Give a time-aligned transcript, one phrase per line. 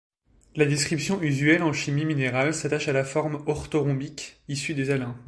[0.55, 5.15] La description usuelle en chimie minérale s'attache à la forme orthorhombique, issue des aluns.